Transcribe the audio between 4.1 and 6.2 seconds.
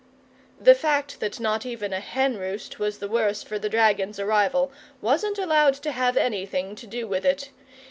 arrival wasn't allowed to have